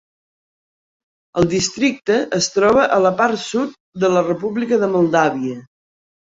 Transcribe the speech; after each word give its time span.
El 1.41 1.45
districte 1.51 2.15
es 2.37 2.47
troba 2.55 2.87
a 2.97 2.97
la 3.07 3.11
part 3.19 3.39
sud 3.43 3.77
de 4.05 4.11
la 4.15 4.25
República 4.31 4.81
de 4.87 4.91
Moldàvia. 4.97 5.61